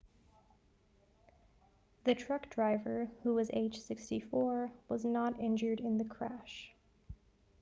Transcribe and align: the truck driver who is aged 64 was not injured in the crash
the 2.05 2.15
truck 2.15 2.49
driver 2.49 3.07
who 3.21 3.37
is 3.37 3.51
aged 3.53 3.83
64 3.83 4.71
was 4.89 5.05
not 5.05 5.39
injured 5.39 5.79
in 5.79 5.99
the 5.99 6.05
crash 6.05 6.71